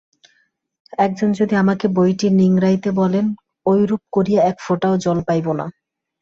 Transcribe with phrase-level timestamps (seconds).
[0.97, 3.25] একজন যদি আমাকে বইটি নিংড়াইতে বলেন,
[3.65, 5.65] ঐরূপ করিয়া এক ফোঁটাও জল পাইব না।